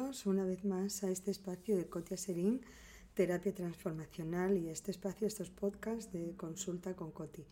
Bienvenidos 0.00 0.24
una 0.24 0.46
vez 0.46 0.64
más 0.64 1.04
a 1.04 1.10
este 1.10 1.30
espacio 1.30 1.76
de 1.76 1.86
Cotia 1.86 2.16
Serín, 2.16 2.62
terapia 3.12 3.54
transformacional 3.54 4.56
y 4.56 4.70
este 4.70 4.92
espacio, 4.92 5.26
estos 5.26 5.50
podcasts 5.50 6.10
de 6.10 6.34
consulta 6.36 6.96
con 6.96 7.10
Coti. 7.10 7.44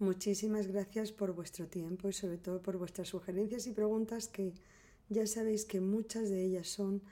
Muchísimas 0.00 0.66
gracias 0.66 1.12
por 1.12 1.32
vuestro 1.32 1.68
tiempo 1.68 2.08
y 2.08 2.12
sobre 2.12 2.38
todo 2.38 2.60
por 2.60 2.76
vuestras 2.76 3.06
sugerencias 3.06 3.68
y 3.68 3.72
preguntas 3.72 4.26
que 4.26 4.52
ya 5.10 5.28
sabéis 5.28 5.64
que 5.64 5.80
muchas 5.80 6.28
de 6.28 6.44
ellas 6.44 6.66
son 6.66 7.02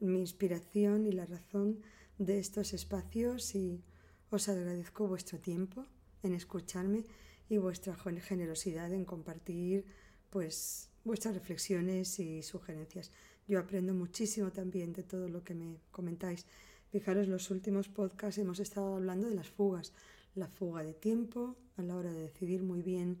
mi 0.00 0.20
inspiración 0.20 1.06
y 1.06 1.12
la 1.12 1.26
razón 1.26 1.82
de 2.16 2.38
estos 2.38 2.72
espacios 2.72 3.54
y 3.54 3.82
os 4.30 4.48
agradezco 4.48 5.08
vuestro 5.08 5.40
tiempo 5.40 5.84
en 6.22 6.32
escucharme 6.32 7.04
y 7.50 7.58
vuestra 7.58 7.94
generosidad 7.94 8.94
en 8.94 9.04
compartir 9.04 9.84
pues 10.30 10.88
vuestras 11.04 11.34
reflexiones 11.34 12.18
y 12.18 12.42
sugerencias. 12.42 13.10
Yo 13.48 13.58
aprendo 13.58 13.94
muchísimo 13.94 14.52
también 14.52 14.92
de 14.92 15.02
todo 15.02 15.28
lo 15.28 15.42
que 15.44 15.54
me 15.54 15.78
comentáis. 15.90 16.46
Fijaros, 16.90 17.28
los 17.28 17.50
últimos 17.50 17.88
podcasts 17.88 18.38
hemos 18.38 18.60
estado 18.60 18.96
hablando 18.96 19.28
de 19.28 19.34
las 19.34 19.48
fugas, 19.48 19.92
la 20.34 20.48
fuga 20.48 20.82
de 20.82 20.94
tiempo 20.94 21.56
a 21.76 21.82
la 21.82 21.96
hora 21.96 22.12
de 22.12 22.20
decidir 22.20 22.62
muy 22.62 22.82
bien 22.82 23.18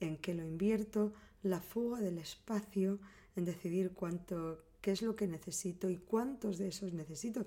en 0.00 0.16
qué 0.16 0.34
lo 0.34 0.44
invierto, 0.44 1.12
la 1.42 1.60
fuga 1.60 2.00
del 2.00 2.18
espacio 2.18 2.98
en 3.36 3.44
decidir 3.44 3.92
cuánto, 3.92 4.64
qué 4.80 4.92
es 4.92 5.02
lo 5.02 5.16
que 5.16 5.26
necesito 5.26 5.90
y 5.90 5.96
cuántos 5.96 6.58
de 6.58 6.68
esos 6.68 6.92
necesito, 6.92 7.46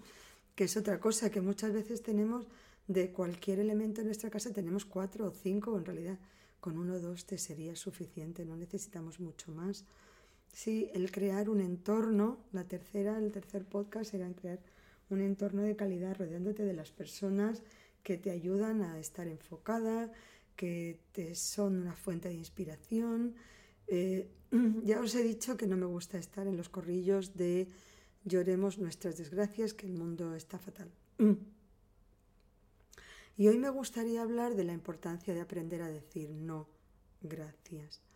que 0.56 0.66
es 0.66 0.78
otra 0.78 1.00
cosa 1.00 1.30
que 1.30 1.41
muchas 1.41 1.73
veces 1.73 2.03
tenemos 2.03 2.47
de 2.88 3.11
cualquier 3.11 3.59
elemento 3.59 4.02
en 4.02 4.08
nuestra 4.08 4.30
casa, 4.30 4.53
tenemos 4.53 4.85
cuatro 4.85 5.25
o 5.28 5.31
cinco, 5.31 5.78
en 5.78 5.85
realidad 5.85 6.19
con 6.59 6.78
uno 6.78 6.95
o 6.95 7.00
dos 7.00 7.25
te 7.25 7.38
sería 7.38 7.75
suficiente, 7.75 8.45
no 8.45 8.56
necesitamos 8.56 9.19
mucho 9.19 9.52
más. 9.52 9.85
Sí, 10.52 10.89
el 10.94 11.11
crear 11.11 11.49
un 11.49 11.61
entorno, 11.61 12.39
la 12.52 12.66
tercera, 12.66 13.17
el 13.17 13.31
tercer 13.31 13.66
podcast 13.66 14.13
era 14.13 14.30
crear 14.33 14.59
un 15.09 15.21
entorno 15.21 15.61
de 15.61 15.75
calidad 15.75 16.17
rodeándote 16.17 16.63
de 16.63 16.73
las 16.73 16.91
personas 16.91 17.63
que 18.03 18.17
te 18.17 18.31
ayudan 18.31 18.81
a 18.81 18.99
estar 18.99 19.27
enfocada, 19.27 20.11
que 20.55 20.99
te 21.11 21.35
son 21.35 21.81
una 21.81 21.95
fuente 21.95 22.29
de 22.29 22.35
inspiración. 22.35 23.35
Eh, 23.88 24.29
ya 24.83 24.99
os 24.99 25.16
he 25.16 25.23
dicho 25.23 25.57
que 25.57 25.67
no 25.67 25.77
me 25.77 25.85
gusta 25.85 26.17
estar 26.17 26.47
en 26.47 26.57
los 26.57 26.69
corrillos 26.69 27.35
de 27.35 27.67
lloremos 28.23 28.77
nuestras 28.77 29.17
desgracias, 29.17 29.73
que 29.73 29.85
el 29.85 29.94
mundo 29.94 30.35
está 30.35 30.59
fatal. 30.59 30.91
Y 33.38 33.47
hoy 33.47 33.57
me 33.57 33.69
gustaría 33.69 34.22
hablar 34.22 34.55
de 34.55 34.66
la 34.66 34.73
importancia 34.73 35.33
de 35.33 35.41
aprender 35.41 35.81
a 35.81 35.88
decir 35.88 36.29
no, 36.29 36.67
gracias. 37.22 38.11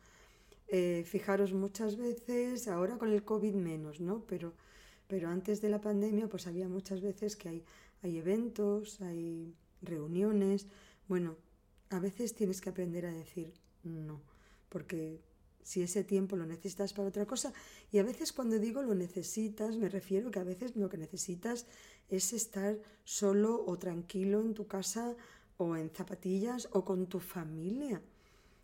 Eh, 0.67 1.03
fijaros 1.05 1.53
muchas 1.53 1.95
veces, 1.95 2.67
ahora 2.67 2.97
con 2.97 3.11
el 3.11 3.23
COVID 3.23 3.53
menos, 3.53 4.01
¿no? 4.01 4.25
Pero, 4.25 4.53
pero 5.07 5.29
antes 5.29 5.61
de 5.61 5.69
la 5.69 5.81
pandemia 5.81 6.27
pues 6.27 6.47
había 6.47 6.67
muchas 6.67 7.01
veces 7.01 7.35
que 7.35 7.49
hay, 7.49 7.63
hay 8.01 8.17
eventos, 8.17 8.99
hay 9.01 9.53
reuniones. 9.81 10.67
Bueno, 11.07 11.37
a 11.89 11.99
veces 11.99 12.33
tienes 12.33 12.61
que 12.61 12.69
aprender 12.69 13.05
a 13.05 13.13
decir 13.13 13.53
no, 13.83 14.21
porque 14.69 15.21
si 15.61 15.81
ese 15.81 16.03
tiempo 16.03 16.35
lo 16.35 16.45
necesitas 16.45 16.93
para 16.93 17.09
otra 17.09 17.25
cosa, 17.25 17.53
y 17.91 17.99
a 17.99 18.03
veces 18.03 18.33
cuando 18.33 18.59
digo 18.59 18.81
lo 18.81 18.95
necesitas, 18.95 19.77
me 19.77 19.89
refiero 19.89 20.31
que 20.31 20.39
a 20.39 20.43
veces 20.43 20.75
lo 20.75 20.89
que 20.89 20.97
necesitas 20.97 21.65
es 22.09 22.33
estar 22.33 22.77
solo 23.03 23.63
o 23.65 23.77
tranquilo 23.77 24.41
en 24.41 24.53
tu 24.53 24.67
casa 24.67 25.15
o 25.57 25.75
en 25.75 25.89
zapatillas 25.89 26.69
o 26.71 26.83
con 26.83 27.07
tu 27.07 27.19
familia. 27.19 28.01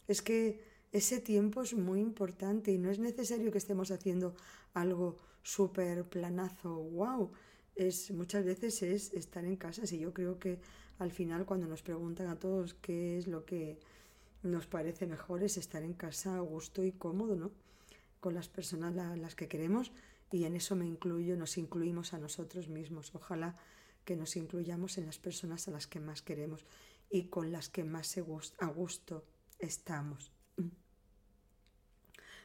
Es 0.07 0.22
que 0.22 0.70
ese 0.91 1.22
tiempo 1.22 1.62
es 1.62 1.74
muy 1.74 2.02
importante 2.02 2.72
y 2.72 2.78
no 2.78 2.91
es 2.91 3.00
necesario 3.00 3.52
que 3.52 3.57
estemos 3.57 3.91
haciendo 3.91 4.35
algo 4.74 5.18
súper 5.41 6.03
planazo, 6.06 6.75
wow. 6.75 7.31
Es, 7.75 8.12
muchas 8.12 8.44
veces 8.44 8.84
es 8.84 9.13
estar 9.13 9.46
en 9.46 9.56
casa. 9.56 9.88
Si 9.88 9.97
yo 9.97 10.13
creo 10.13 10.38
que 10.38 10.59
al 11.00 11.12
final 11.12 11.46
cuando 11.46 11.68
nos 11.68 11.81
preguntan 11.81 12.28
a 12.28 12.38
todos 12.38 12.74
qué 12.75 13.18
es 13.18 13.28
lo 13.28 13.46
que 13.46 13.79
nos 14.44 14.68
parece 14.68 15.07
mejor 15.07 15.44
es 15.44 15.57
estar 15.57 15.84
en 15.84 15.94
casa 15.94 16.35
a 16.35 16.41
gusto 16.41 16.84
y 16.84 16.91
cómodo, 16.91 17.35
¿no? 17.35 17.52
Con 18.19 18.34
las 18.34 18.50
personas 18.50 18.96
a 18.97 19.16
las 19.16 19.35
que 19.35 19.47
queremos 19.47 19.91
y 20.29 20.44
en 20.44 20.56
eso 20.56 20.75
me 20.75 20.85
incluyo, 20.85 21.38
nos 21.38 21.58
incluimos 21.58 22.13
a 22.13 22.19
nosotros 22.19 22.68
mismos. 22.68 23.16
Ojalá 23.16 23.58
que 24.03 24.16
nos 24.16 24.35
incluyamos 24.35 24.97
en 24.97 25.06
las 25.06 25.19
personas 25.19 25.68
a 25.68 25.72
las 25.72 25.88
que 25.88 26.00
más 26.00 26.22
queremos 26.22 26.66
y 27.09 27.25
con 27.25 27.52
las 27.52 27.69
que 27.69 27.84
más 27.84 28.18
a 28.59 28.68
gusto 28.68 29.25
estamos. 29.59 30.31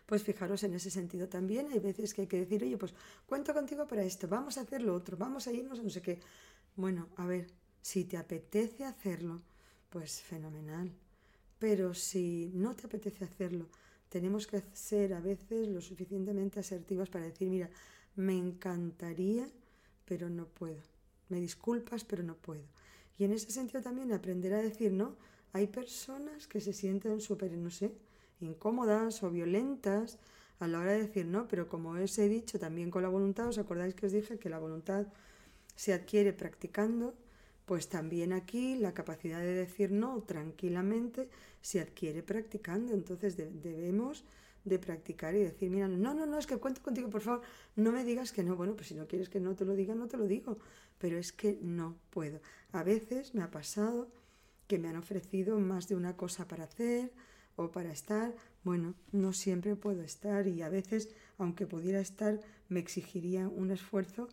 Pues 0.06 0.22
fijaros 0.22 0.62
en 0.62 0.74
ese 0.74 0.90
sentido 0.90 1.28
también, 1.28 1.68
hay 1.72 1.80
veces 1.80 2.14
que 2.14 2.22
hay 2.22 2.26
que 2.28 2.38
decir, 2.38 2.62
oye, 2.62 2.78
pues 2.78 2.94
cuento 3.26 3.52
contigo 3.52 3.86
para 3.86 4.04
esto, 4.04 4.28
vamos 4.28 4.56
a 4.56 4.60
hacer 4.62 4.82
lo 4.82 4.94
otro, 4.94 5.16
vamos 5.16 5.48
a 5.48 5.52
irnos 5.52 5.80
a 5.80 5.82
no 5.82 5.90
sé 5.90 6.00
qué. 6.00 6.20
Bueno, 6.76 7.08
a 7.16 7.26
ver, 7.26 7.48
si 7.82 8.04
te 8.04 8.16
apetece 8.16 8.84
hacerlo, 8.84 9.42
pues 9.90 10.20
fenomenal. 10.20 10.92
Pero 11.58 11.94
si 11.94 12.50
no 12.54 12.74
te 12.76 12.86
apetece 12.86 13.24
hacerlo, 13.24 13.68
tenemos 14.08 14.46
que 14.46 14.62
ser 14.72 15.14
a 15.14 15.20
veces 15.20 15.68
lo 15.68 15.80
suficientemente 15.80 16.60
asertivas 16.60 17.08
para 17.08 17.24
decir, 17.24 17.48
mira, 17.48 17.70
me 18.14 18.36
encantaría, 18.36 19.48
pero 20.04 20.28
no 20.30 20.46
puedo. 20.46 20.82
Me 21.28 21.40
disculpas, 21.40 22.04
pero 22.04 22.22
no 22.22 22.36
puedo. 22.36 22.64
Y 23.18 23.24
en 23.24 23.32
ese 23.32 23.50
sentido 23.50 23.82
también 23.82 24.12
aprender 24.12 24.52
a 24.54 24.62
decir, 24.62 24.92
no, 24.92 25.16
hay 25.52 25.66
personas 25.66 26.46
que 26.46 26.60
se 26.60 26.72
sienten 26.72 27.20
súper, 27.20 27.52
no 27.52 27.70
sé, 27.70 27.92
incómodas 28.40 29.22
o 29.22 29.30
violentas 29.30 30.18
a 30.58 30.66
la 30.66 30.80
hora 30.80 30.92
de 30.92 31.02
decir 31.02 31.26
no, 31.26 31.48
pero 31.48 31.68
como 31.68 31.90
os 31.90 32.18
he 32.18 32.28
dicho 32.28 32.58
también 32.58 32.90
con 32.90 33.02
la 33.02 33.08
voluntad, 33.08 33.48
os 33.48 33.58
acordáis 33.58 33.94
que 33.94 34.06
os 34.06 34.12
dije 34.12 34.38
que 34.38 34.48
la 34.48 34.58
voluntad 34.58 35.06
se 35.74 35.92
adquiere 35.92 36.32
practicando, 36.32 37.14
pues 37.66 37.88
también 37.88 38.32
aquí 38.32 38.76
la 38.76 38.94
capacidad 38.94 39.40
de 39.40 39.52
decir 39.52 39.90
no 39.90 40.22
tranquilamente 40.22 41.28
se 41.60 41.80
adquiere 41.80 42.22
practicando. 42.22 42.94
Entonces 42.94 43.36
debemos 43.36 44.24
de 44.64 44.78
practicar 44.78 45.34
y 45.34 45.40
decir, 45.40 45.70
mira, 45.70 45.88
no, 45.88 46.14
no, 46.14 46.26
no, 46.26 46.38
es 46.38 46.46
que 46.46 46.56
cuento 46.58 46.82
contigo, 46.82 47.10
por 47.10 47.20
favor, 47.20 47.42
no 47.76 47.92
me 47.92 48.04
digas 48.04 48.32
que 48.32 48.42
no. 48.42 48.56
Bueno, 48.56 48.74
pues 48.74 48.88
si 48.88 48.94
no 48.94 49.06
quieres 49.06 49.28
que 49.28 49.40
no 49.40 49.54
te 49.54 49.64
lo 49.64 49.74
diga, 49.74 49.94
no 49.94 50.08
te 50.08 50.16
lo 50.16 50.26
digo. 50.26 50.58
Pero 50.98 51.18
es 51.18 51.32
que 51.32 51.58
no 51.60 51.96
puedo. 52.10 52.40
A 52.72 52.82
veces 52.82 53.34
me 53.34 53.42
ha 53.42 53.50
pasado 53.50 54.08
que 54.66 54.78
me 54.78 54.88
han 54.88 54.96
ofrecido 54.96 55.58
más 55.58 55.88
de 55.88 55.96
una 55.96 56.16
cosa 56.16 56.48
para 56.48 56.64
hacer 56.64 57.12
o 57.56 57.70
para 57.70 57.90
estar. 57.90 58.34
Bueno, 58.64 58.94
no 59.12 59.32
siempre 59.32 59.76
puedo 59.76 60.02
estar 60.02 60.46
y 60.46 60.62
a 60.62 60.68
veces, 60.68 61.08
aunque 61.38 61.66
pudiera 61.66 62.00
estar, 62.00 62.40
me 62.68 62.80
exigiría 62.80 63.48
un 63.48 63.70
esfuerzo 63.70 64.28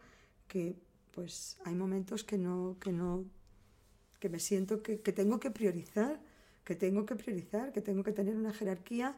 que 0.47 0.75
pues 1.13 1.57
hay 1.66 1.75
momentos 1.75 2.23
que 2.23 2.38
no, 2.38 2.78
que 2.79 2.91
no, 2.91 3.25
que 4.19 4.29
me 4.29 4.39
siento 4.39 4.81
que, 4.81 4.97
tengo 4.97 5.39
que 5.39 5.51
priorizar, 5.51 6.19
que 6.63 6.75
tengo 6.75 7.06
que 7.06 7.16
priorizar, 7.16 7.72
que 7.72 7.81
tengo 7.81 8.03
que 8.03 8.12
tener 8.12 8.35
una 8.35 8.53
jerarquía, 8.53 9.16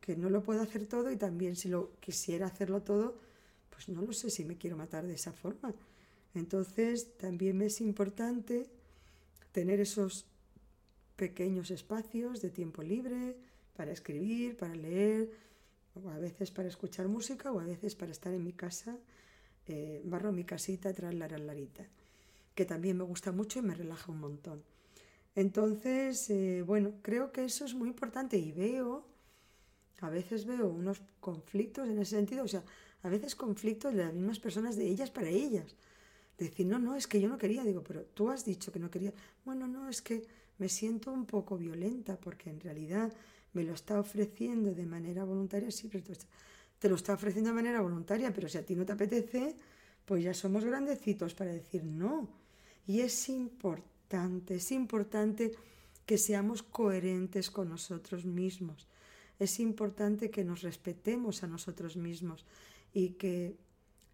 que 0.00 0.16
no 0.16 0.30
lo 0.30 0.42
puedo 0.42 0.62
hacer 0.62 0.86
todo 0.86 1.10
y 1.10 1.16
también 1.16 1.54
si 1.54 1.68
lo 1.68 1.92
quisiera 2.00 2.46
hacerlo 2.46 2.82
todo, 2.82 3.18
pues 3.70 3.88
no 3.88 4.02
lo 4.02 4.12
sé 4.12 4.30
si 4.30 4.44
me 4.44 4.56
quiero 4.56 4.76
matar 4.76 5.06
de 5.06 5.14
esa 5.14 5.32
forma. 5.32 5.72
Entonces 6.34 7.16
también 7.16 7.62
es 7.62 7.80
importante 7.80 8.66
tener 9.52 9.80
esos 9.80 10.26
pequeños 11.18 11.70
espacios 11.72 12.40
de 12.40 12.50
tiempo 12.50 12.80
libre 12.82 13.36
para 13.76 13.90
escribir, 13.90 14.56
para 14.56 14.74
leer, 14.74 15.28
o 15.98 16.08
a 16.10 16.18
veces 16.18 16.50
para 16.50 16.68
escuchar 16.68 17.08
música 17.08 17.50
o 17.50 17.58
a 17.58 17.64
veces 17.64 17.96
para 17.96 18.12
estar 18.12 18.32
en 18.32 18.44
mi 18.44 18.52
casa 18.52 18.96
eh, 19.66 20.00
barro 20.04 20.32
mi 20.32 20.44
casita 20.44 20.94
tras 20.94 21.12
la 21.12 21.28
larita, 21.28 21.84
que 22.54 22.64
también 22.64 22.96
me 22.96 23.04
gusta 23.04 23.32
mucho 23.32 23.58
y 23.58 23.62
me 23.62 23.74
relaja 23.74 24.10
un 24.10 24.20
montón. 24.20 24.62
Entonces, 25.34 26.30
eh, 26.30 26.62
bueno, 26.64 26.94
creo 27.02 27.32
que 27.32 27.44
eso 27.44 27.66
es 27.66 27.74
muy 27.74 27.88
importante 27.88 28.38
y 28.38 28.52
veo, 28.52 29.04
a 30.00 30.08
veces 30.08 30.46
veo 30.46 30.68
unos 30.68 31.02
conflictos 31.20 31.88
en 31.88 31.98
ese 31.98 32.16
sentido, 32.16 32.44
o 32.44 32.48
sea, 32.48 32.62
a 33.02 33.08
veces 33.08 33.34
conflictos 33.34 33.92
de 33.92 34.04
las 34.04 34.14
mismas 34.14 34.38
personas, 34.38 34.76
de 34.76 34.88
ellas 34.88 35.10
para 35.10 35.28
ellas. 35.28 35.76
decir, 36.38 36.66
no, 36.66 36.78
no, 36.78 36.94
es 36.94 37.06
que 37.06 37.20
yo 37.20 37.28
no 37.28 37.36
quería, 37.36 37.64
digo, 37.64 37.82
pero 37.82 38.04
tú 38.04 38.30
has 38.30 38.44
dicho 38.44 38.72
que 38.72 38.78
no 38.78 38.90
quería. 38.90 39.12
Bueno, 39.44 39.66
no, 39.66 39.88
es 39.88 40.00
que 40.00 40.24
me 40.58 40.68
siento 40.68 41.12
un 41.12 41.24
poco 41.24 41.56
violenta 41.56 42.16
porque 42.16 42.50
en 42.50 42.60
realidad 42.60 43.12
me 43.52 43.64
lo 43.64 43.74
está 43.74 43.98
ofreciendo 43.98 44.74
de 44.74 44.86
manera 44.86 45.24
voluntaria, 45.24 45.70
sí, 45.70 45.88
pero 45.90 46.04
te 46.78 46.88
lo 46.88 46.96
está 46.96 47.14
ofreciendo 47.14 47.50
de 47.50 47.54
manera 47.54 47.80
voluntaria, 47.80 48.32
pero 48.32 48.48
si 48.48 48.58
a 48.58 48.64
ti 48.64 48.74
no 48.74 48.84
te 48.84 48.92
apetece, 48.92 49.56
pues 50.04 50.24
ya 50.24 50.34
somos 50.34 50.64
grandecitos 50.64 51.34
para 51.34 51.52
decir 51.52 51.84
no. 51.84 52.28
Y 52.86 53.00
es 53.00 53.28
importante, 53.28 54.56
es 54.56 54.72
importante 54.72 55.52
que 56.06 56.18
seamos 56.18 56.62
coherentes 56.62 57.50
con 57.50 57.68
nosotros 57.68 58.24
mismos. 58.24 58.88
Es 59.38 59.60
importante 59.60 60.30
que 60.30 60.44
nos 60.44 60.62
respetemos 60.62 61.42
a 61.42 61.46
nosotros 61.46 61.96
mismos 61.96 62.44
y 62.92 63.10
que 63.10 63.56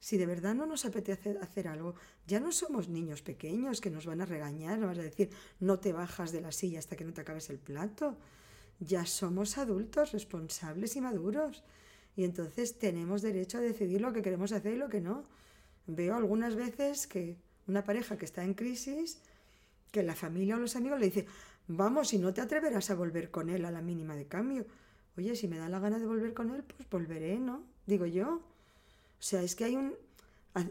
si 0.04 0.18
de 0.18 0.26
verdad 0.26 0.54
no 0.54 0.66
nos 0.66 0.84
apetece 0.84 1.38
hacer 1.40 1.66
algo, 1.66 1.94
ya 2.26 2.38
no 2.38 2.52
somos 2.52 2.90
niños 2.90 3.22
pequeños 3.22 3.80
que 3.80 3.88
nos 3.88 4.04
van 4.04 4.20
a 4.20 4.26
regañar, 4.26 4.78
nos 4.78 4.88
van 4.88 5.00
a 5.00 5.02
decir 5.02 5.30
no 5.60 5.78
te 5.78 5.94
bajas 5.94 6.30
de 6.30 6.42
la 6.42 6.52
silla 6.52 6.78
hasta 6.78 6.94
que 6.94 7.06
no 7.06 7.14
te 7.14 7.22
acabes 7.22 7.48
el 7.48 7.58
plato. 7.58 8.18
Ya 8.80 9.06
somos 9.06 9.56
adultos 9.56 10.12
responsables 10.12 10.96
y 10.96 11.00
maduros 11.00 11.64
Y 12.16 12.24
entonces 12.24 12.78
tenemos 12.78 13.22
derecho 13.22 13.56
a 13.56 13.62
decidir 13.62 14.02
lo 14.02 14.12
que 14.12 14.20
queremos 14.20 14.52
hacer 14.52 14.74
y 14.74 14.76
lo 14.76 14.90
que 14.90 15.00
no. 15.00 15.24
Veo 15.86 16.16
algunas 16.16 16.54
veces 16.54 17.06
que 17.06 17.38
una 17.66 17.82
pareja 17.82 18.18
que 18.18 18.26
está 18.26 18.44
en 18.44 18.52
crisis, 18.52 19.22
que 19.90 20.02
la 20.02 20.14
familia 20.14 20.56
o 20.56 20.58
los 20.58 20.76
amigos 20.76 21.00
le 21.00 21.06
dicen, 21.06 21.26
vamos, 21.66 22.08
si 22.08 22.18
no 22.18 22.34
te 22.34 22.42
atreverás 22.42 22.90
a 22.90 22.94
volver 22.94 23.30
con 23.30 23.48
él 23.48 23.64
a 23.64 23.70
la 23.70 23.80
mínima 23.80 24.16
de 24.16 24.26
cambio. 24.26 24.66
Oye, 25.16 25.34
si 25.34 25.48
me 25.48 25.56
da 25.56 25.70
la 25.70 25.78
gana 25.78 25.98
de 25.98 26.04
volver 26.04 26.34
con 26.34 26.50
él, 26.50 26.62
pues 26.62 26.90
volveré, 26.90 27.38
¿no? 27.38 27.64
Digo 27.86 28.04
yo. 28.04 28.53
O 29.24 29.26
sea, 29.26 29.42
es 29.42 29.56
que 29.56 29.64
hay 29.64 29.74
un... 29.74 29.94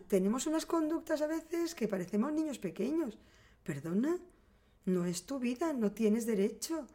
Tenemos 0.08 0.46
unas 0.46 0.68
conductas 0.68 1.24
a 1.24 1.28
veces 1.28 1.74
que 1.74 1.88
parecemos 1.88 2.32
niños 2.32 2.60
pequeños. 2.60 3.18
Perdona, 3.64 4.20
no 4.86 5.06
es 5.06 5.26
tu 5.26 5.40
vida, 5.40 5.74
no 5.74 5.92
tienes 5.92 6.28
derecho 6.28 6.88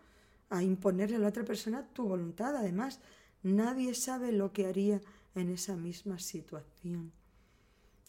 a 0.50 0.62
imponerle 0.62 1.16
a 1.16 1.18
la 1.18 1.26
otra 1.26 1.44
persona 1.44 1.84
tu 1.92 2.06
voluntad. 2.06 2.54
Además, 2.54 3.00
nadie 3.42 3.92
sabe 3.94 4.30
lo 4.30 4.52
que 4.52 4.66
haría 4.66 5.00
en 5.34 5.50
esa 5.50 5.74
misma 5.74 6.20
situación. 6.20 7.10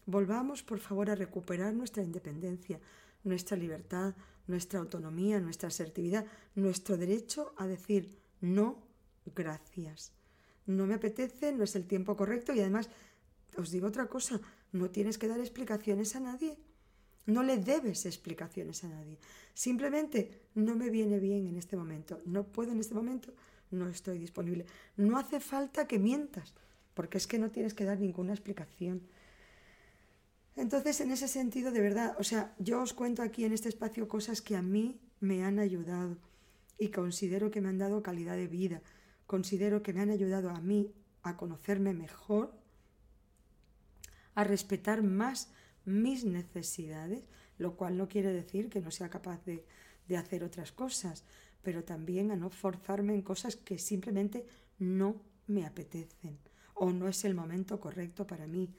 Volvamos, 0.06 0.62
por 0.62 0.78
favor, 0.78 1.10
a 1.10 1.16
recuperar 1.16 1.74
nuestra 1.74 2.04
independencia, 2.04 2.80
nuestra 3.24 3.58
libertad, 3.58 4.14
nuestra 4.46 4.80
autonomía, 4.80 5.40
nuestra 5.40 5.70
asertividad, 5.70 6.24
nuestro 6.54 6.98
derecho 6.98 7.56
a 7.58 7.66
decir 7.66 8.16
no, 8.42 8.78
gracias. 9.36 10.12
No 10.68 10.86
me 10.86 10.94
apetece, 10.94 11.52
no 11.52 11.64
es 11.64 11.76
el 11.76 11.88
tiempo 11.88 12.16
correcto 12.16 12.54
y 12.54 12.60
además, 12.60 12.92
os 13.58 13.72
digo 13.72 13.88
otra 13.88 14.08
cosa, 14.08 14.40
no 14.72 14.90
tienes 14.90 15.18
que 15.18 15.28
dar 15.28 15.40
explicaciones 15.40 16.16
a 16.16 16.20
nadie. 16.20 16.58
No 17.26 17.44
le 17.44 17.58
debes 17.58 18.06
explicaciones 18.06 18.84
a 18.84 18.90
nadie. 18.90 19.18
Simplemente 19.54 20.48
no 20.56 20.76
me 20.76 20.90
viene 20.90 21.20
bien 21.20 21.48
en 21.48 21.58
este 21.58 21.78
momento. 21.78 22.22
No 22.26 22.44
puedo 22.44 22.72
en 22.72 22.80
este 22.80 22.96
momento. 22.96 23.34
No 23.72 23.88
estoy 23.88 24.18
disponible. 24.18 24.66
No 24.98 25.18
hace 25.18 25.40
falta 25.40 25.88
que 25.88 26.00
mientas, 26.00 26.54
porque 26.94 27.18
es 27.18 27.28
que 27.28 27.38
no 27.38 27.52
tienes 27.52 27.74
que 27.74 27.86
dar 27.86 28.00
ninguna 28.00 28.34
explicación. 28.34 29.04
Entonces, 30.56 31.00
en 31.02 31.12
ese 31.12 31.28
sentido, 31.28 31.72
de 31.72 31.82
verdad, 31.82 32.16
o 32.20 32.24
sea, 32.24 32.54
yo 32.58 32.82
os 32.82 32.94
cuento 32.94 33.22
aquí 33.22 33.46
en 33.46 33.54
este 33.54 33.70
espacio 33.70 34.08
cosas 34.08 34.42
que 34.42 34.56
a 34.56 34.62
mí 34.62 35.00
me 35.20 35.44
han 35.44 35.60
ayudado 35.60 36.18
y 36.78 36.90
considero 36.90 37.52
que 37.52 37.62
me 37.62 37.70
han 37.70 37.78
dado 37.78 38.02
calidad 38.02 38.36
de 38.36 38.48
vida. 38.48 38.82
Considero 39.28 39.84
que 39.84 39.94
me 39.94 40.02
han 40.02 40.10
ayudado 40.10 40.50
a 40.50 40.60
mí 40.60 40.92
a 41.22 41.38
conocerme 41.38 41.94
mejor, 41.94 42.59
a 44.36 44.44
respetar 44.44 45.04
más 45.04 45.50
mis 45.86 46.24
necesidades, 46.26 47.24
lo 47.58 47.76
cual 47.76 47.98
no 47.98 48.08
quiere 48.08 48.32
decir 48.32 48.70
que 48.70 48.82
no 48.82 48.92
sea 48.92 49.10
capaz 49.10 49.44
de, 49.46 49.66
de 50.08 50.18
hacer 50.18 50.44
otras 50.44 50.72
cosas, 50.72 51.24
pero 51.62 51.84
también 51.84 52.32
a 52.32 52.36
no 52.36 52.50
forzarme 52.50 53.14
en 53.14 53.22
cosas 53.22 53.56
que 53.56 53.78
simplemente 53.78 54.46
no 54.78 55.22
me 55.48 55.66
apetecen 55.66 56.38
o 56.80 56.92
no 56.92 57.08
es 57.08 57.26
el 57.26 57.36
momento 57.36 57.80
correcto 57.80 58.26
para 58.26 58.48
mí. 58.48 58.70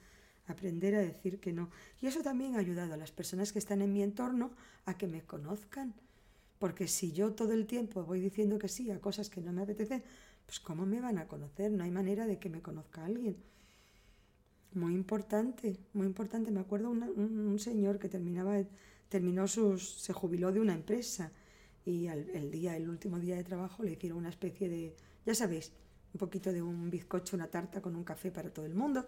Aprender 0.47 0.97
a 0.97 1.01
decir 1.01 1.39
que 1.39 1.53
no. 1.53 1.71
Y 2.01 2.07
eso 2.07 2.23
también 2.23 2.57
ha 2.57 2.59
ayudado 2.59 2.95
a 2.95 2.97
las 2.97 3.13
personas 3.13 3.53
que 3.53 3.61
están 3.61 3.83
en 3.83 3.93
mi 3.93 4.03
entorno 4.03 4.51
a 4.87 4.97
que 4.97 5.07
me 5.07 5.23
conozcan. 5.23 5.95
Porque 6.59 6.89
si 6.89 7.13
yo 7.13 7.33
todo 7.35 7.53
el 7.53 7.67
tiempo 7.67 8.05
voy 8.05 8.21
diciendo 8.21 8.59
que 8.59 8.69
sí 8.69 8.91
a 8.91 9.01
cosas 9.01 9.31
que 9.31 9.41
no 9.41 9.53
me 9.53 9.63
apetecen, 9.63 10.03
pues 10.47 10.59
¿cómo 10.59 10.87
me 10.87 11.01
van 11.01 11.19
a 11.19 11.29
conocer? 11.29 11.71
No 11.71 11.85
hay 11.85 11.91
manera 11.91 12.27
de 12.27 12.39
que 12.39 12.49
me 12.49 12.63
conozca 12.63 13.05
alguien. 13.05 13.37
Muy 14.75 14.95
importante, 14.95 15.77
muy 15.93 16.07
importante. 16.07 16.51
Me 16.51 16.61
acuerdo 16.61 16.91
un, 16.91 17.59
señor 17.59 17.99
que 17.99 18.09
terminaba, 18.09 18.57
terminó 19.09 19.49
sus, 19.49 20.01
se 20.01 20.13
jubiló 20.13 20.53
de 20.53 20.61
una 20.61 20.75
empresa 20.75 21.33
y 21.85 22.07
el 22.07 22.51
día, 22.51 22.77
el 22.77 22.89
último 22.89 23.19
día 23.19 23.37
de 23.37 23.45
trabajo 23.45 23.83
le 23.83 23.93
hicieron 23.93 24.19
una 24.19 24.29
especie 24.29 24.69
de, 24.69 24.95
ya 25.27 25.35
sabéis, 25.35 25.73
un 26.13 26.19
poquito 26.19 26.53
de 26.53 26.63
un 26.63 26.91
bizcocho, 26.91 27.37
una 27.37 27.49
tarta 27.49 27.81
con 27.81 27.97
un 27.97 28.05
café 28.05 28.31
para 28.31 28.51
todo 28.51 28.67
el 28.67 28.75
mundo, 28.75 29.07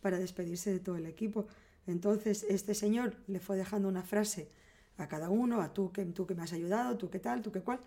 para 0.00 0.18
despedirse 0.18 0.72
de 0.72 0.80
todo 0.80 0.96
el 0.96 1.06
equipo. 1.06 1.46
Entonces 1.86 2.44
este 2.48 2.74
señor 2.74 3.16
le 3.26 3.40
fue 3.40 3.56
dejando 3.56 3.88
una 3.88 4.02
frase 4.02 4.48
a 4.96 5.08
cada 5.08 5.28
uno, 5.28 5.60
a 5.60 5.72
tú 5.72 5.92
que, 5.92 6.04
tú 6.06 6.26
que 6.26 6.34
me 6.34 6.42
has 6.42 6.52
ayudado, 6.52 6.96
tú 6.96 7.10
qué 7.10 7.18
tal, 7.18 7.42
tú 7.42 7.52
qué 7.52 7.60
cual. 7.60 7.80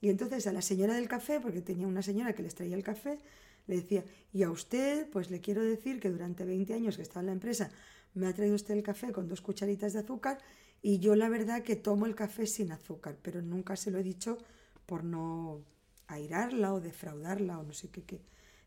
Y 0.00 0.08
entonces 0.08 0.46
a 0.46 0.52
la 0.52 0.62
señora 0.62 0.94
del 0.94 1.08
café, 1.08 1.40
porque 1.40 1.60
tenía 1.60 1.86
una 1.86 2.02
señora 2.02 2.32
que 2.32 2.42
les 2.42 2.54
traía 2.54 2.76
el 2.76 2.82
café, 2.82 3.18
le 3.66 3.76
decía, 3.76 4.04
y 4.32 4.42
a 4.42 4.50
usted, 4.50 5.08
pues 5.10 5.30
le 5.30 5.40
quiero 5.40 5.62
decir 5.62 6.00
que 6.00 6.10
durante 6.10 6.44
20 6.44 6.74
años 6.74 6.96
que 6.96 7.02
estaba 7.02 7.20
en 7.20 7.26
la 7.26 7.32
empresa, 7.32 7.70
me 8.14 8.26
ha 8.26 8.34
traído 8.34 8.56
usted 8.56 8.74
el 8.74 8.82
café 8.82 9.12
con 9.12 9.28
dos 9.28 9.40
cucharitas 9.40 9.92
de 9.92 10.00
azúcar 10.00 10.38
y 10.82 10.98
yo 10.98 11.14
la 11.14 11.28
verdad 11.28 11.62
que 11.62 11.76
tomo 11.76 12.06
el 12.06 12.14
café 12.14 12.46
sin 12.46 12.72
azúcar, 12.72 13.16
pero 13.22 13.42
nunca 13.42 13.76
se 13.76 13.90
lo 13.90 13.98
he 13.98 14.02
dicho 14.02 14.38
por 14.86 15.04
no 15.04 15.62
airarla 16.08 16.74
o 16.74 16.80
defraudarla 16.80 17.58
o 17.58 17.62
no 17.62 17.72
sé 17.72 17.88
qué 17.90 18.02
qué. 18.02 18.22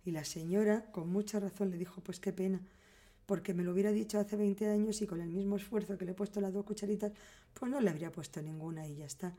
Y 0.06 0.12
la 0.12 0.24
señora, 0.24 0.92
con 0.92 1.10
mucha 1.10 1.40
razón, 1.40 1.72
le 1.72 1.78
dijo, 1.78 2.02
pues 2.02 2.20
qué 2.20 2.32
pena, 2.32 2.62
porque 3.26 3.54
me 3.54 3.64
lo 3.64 3.72
hubiera 3.72 3.92
dicho 3.92 4.20
hace 4.20 4.36
20 4.36 4.68
años 4.68 5.02
y 5.02 5.08
con 5.08 5.22
el 5.22 5.30
mismo 5.30 5.56
esfuerzo 5.56 5.98
que 5.98 6.06
le 6.06 6.12
he 6.12 6.16
puesto 6.16 6.40
las 6.42 6.54
dos 6.54 6.66
cucharitas, 6.66 7.12
pues 7.54 7.72
no 7.72 7.82
le 7.82 7.90
habría 7.90 8.12
puesto 8.12 8.42
ninguna 8.42 8.88
y 8.88 8.96
ya 8.96 9.06
está. 9.06 9.34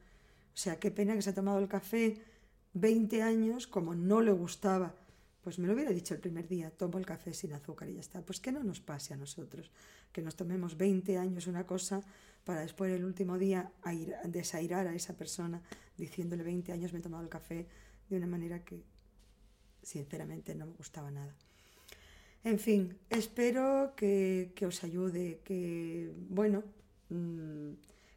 O 0.55 0.57
sea, 0.57 0.79
qué 0.79 0.91
pena 0.91 1.15
que 1.15 1.23
se 1.23 1.31
ha 1.31 1.35
tomado 1.35 1.59
el 1.59 1.69
café 1.69 2.23
20 2.75 3.23
años 3.23 3.67
como 3.67 3.95
no 3.95 4.21
le 4.21 4.33
gustaba 4.33 4.95
pues 5.45 5.59
me 5.59 5.67
lo 5.67 5.75
hubiera 5.75 5.91
dicho 5.91 6.15
el 6.15 6.21
primer 6.21 6.49
día, 6.49 6.71
tomo 6.71 6.97
el 6.99 7.05
café 7.05 7.35
sin 7.35 7.53
azúcar 7.53 7.91
y 7.91 7.95
ya 7.95 8.01
está. 8.01 8.23
Pues 8.23 8.41
que 8.41 8.51
no 8.51 8.65
nos 8.65 8.81
pase 8.81 9.13
a 9.13 9.19
nosotros, 9.19 9.71
que 10.11 10.23
nos 10.23 10.37
tomemos 10.37 10.79
20 10.79 11.19
años 11.19 11.47
una 11.47 11.67
cosa 11.67 12.01
para 12.45 12.63
después 12.63 12.91
el 12.91 13.05
último 13.05 13.37
día 13.37 13.71
desairar 14.25 14.87
a 14.87 14.95
esa 14.95 15.15
persona 15.19 15.61
diciéndole 15.99 16.43
20 16.43 16.73
años 16.73 16.95
me 16.95 17.01
he 17.01 17.03
tomado 17.03 17.23
el 17.23 17.29
café 17.29 17.67
de 18.09 18.17
una 18.17 18.27
manera 18.27 18.65
que 18.65 18.83
sinceramente 19.83 20.55
no 20.55 20.65
me 20.65 20.73
gustaba 20.73 21.11
nada. 21.11 21.35
En 22.43 22.59
fin, 22.59 22.97
espero 23.11 23.93
que, 23.95 24.53
que 24.55 24.65
os 24.65 24.83
ayude, 24.83 25.41
que, 25.45 26.11
bueno, 26.31 26.63
mm, 27.11 27.73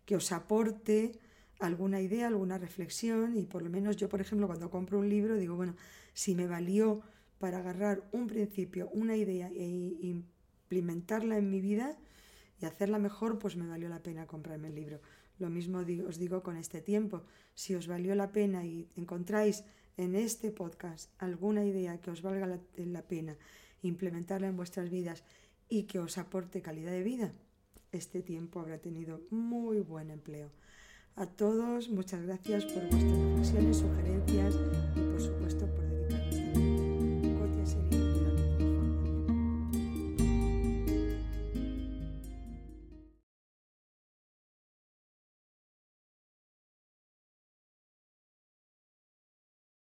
que 0.05 0.15
os 0.15 0.31
aporte 0.31 1.19
alguna 1.59 2.01
idea, 2.01 2.27
alguna 2.27 2.57
reflexión 2.57 3.38
y 3.38 3.45
por 3.45 3.62
lo 3.62 3.69
menos 3.69 3.98
yo, 3.98 4.09
por 4.09 4.21
ejemplo, 4.21 4.48
cuando 4.48 4.69
compro 4.69 5.00
un 5.00 5.09
libro 5.09 5.38
digo, 5.38 5.56
bueno, 5.56 5.75
si 6.13 6.36
me 6.36 6.48
valió 6.48 7.01
para 7.39 7.59
agarrar 7.59 8.04
un 8.12 8.27
principio, 8.27 8.89
una 8.94 9.15
idea 9.15 9.50
e 9.50 9.98
implementarla 10.01 11.38
en 11.38 11.49
mi 11.49 11.61
vida 11.61 11.97
y 12.59 12.66
hacerla 12.66 12.99
mejor, 12.99 13.40
pues 13.40 13.56
me 13.56 13.68
valió 13.68 13.90
la 13.90 14.02
pena 14.02 14.26
comprarme 14.26 14.69
el 14.69 14.76
libro. 14.76 14.99
Lo 15.40 15.49
mismo 15.49 15.80
os 16.07 16.18
digo 16.18 16.42
con 16.42 16.57
este 16.57 16.81
tiempo. 16.81 17.23
Si 17.54 17.76
os 17.76 17.87
valió 17.87 18.16
la 18.16 18.31
pena 18.31 18.66
y 18.66 18.90
encontráis 18.95 19.64
en 19.97 20.16
este 20.16 20.52
podcast 20.52 21.11
alguna 21.19 21.64
idea 21.66 22.02
que 22.02 22.11
os 22.11 22.21
valga 22.21 22.47
la, 22.47 22.59
la 22.78 23.02
pena 23.04 23.37
implementarla 23.83 24.47
en 24.47 24.57
vuestras 24.57 24.90
vidas 24.90 25.23
y 25.69 25.83
que 25.83 25.99
os 25.99 26.18
aporte 26.18 26.61
calidad 26.61 26.92
de 26.92 27.04
vida, 27.04 27.33
este 27.92 28.21
tiempo 28.21 28.59
habrá 28.59 28.80
tenido 28.80 29.21
muy 29.30 29.80
buen 29.80 30.09
empleo. 30.09 30.52
A 31.19 31.26
todos, 31.26 31.90
muchas 31.90 32.21
gracias 32.28 32.64
por 32.66 32.83
vuestras 32.92 33.18
reflexiones, 33.18 33.78
sugerencias 33.78 34.56
y 34.95 35.00
por 35.00 35.19
supuesto 35.19 35.66
por. 35.66 36.06